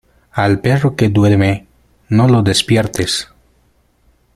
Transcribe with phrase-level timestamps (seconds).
[0.31, 1.67] Al perro que duerme,
[2.09, 3.27] no lo despiertes.